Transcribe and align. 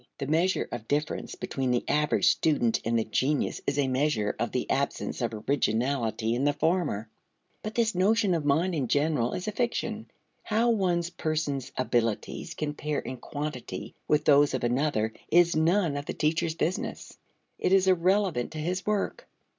The 0.17 0.25
measure 0.25 0.67
of 0.71 0.87
difference 0.87 1.35
between 1.35 1.69
the 1.69 1.83
average 1.87 2.25
student 2.25 2.81
and 2.83 2.97
the 2.97 3.05
genius 3.05 3.61
is 3.67 3.77
a 3.77 3.87
measure 3.87 4.35
of 4.39 4.51
the 4.51 4.67
absence 4.67 5.21
of 5.21 5.31
originality 5.47 6.33
in 6.33 6.43
the 6.43 6.53
former. 6.53 7.07
But 7.61 7.75
this 7.75 7.93
notion 7.93 8.33
of 8.33 8.43
mind 8.43 8.73
in 8.73 8.87
general 8.87 9.33
is 9.33 9.47
a 9.47 9.51
fiction. 9.51 10.09
How 10.41 10.71
one 10.71 11.03
person's 11.19 11.71
abilities 11.77 12.55
compare 12.55 12.97
in 12.97 13.17
quantity 13.17 13.93
with 14.07 14.25
those 14.25 14.55
of 14.55 14.63
another 14.63 15.13
is 15.29 15.55
none 15.55 15.95
of 15.95 16.07
the 16.07 16.15
teacher's 16.15 16.55
business. 16.55 17.15
It 17.59 17.71
is 17.71 17.85
irrelevant 17.87 18.53
to 18.53 18.57
his 18.57 18.83
work. 18.87 19.27